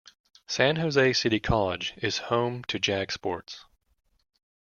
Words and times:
San 0.47 0.77
Jose 0.77 1.13
City 1.13 1.39
College 1.39 1.93
is 1.97 2.17
home 2.31 2.63
to 2.63 2.79
Jagsports. 2.79 3.65